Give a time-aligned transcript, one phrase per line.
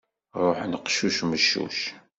[0.43, 1.79] Ruḥen qeccuc meccuc.